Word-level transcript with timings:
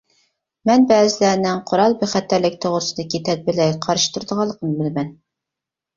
مەن 0.69 0.85
بەزىلەرنىڭ 0.91 1.59
قورال 1.71 1.95
بىخەتەرلىكى 2.01 2.59
توغرىسىدىكى 2.65 3.23
تەبىرلەرگە 3.29 3.79
قارشى 3.87 4.11
تۇرىدىغانلىقىنى 4.17 4.77
بىلىمەن. 4.81 5.17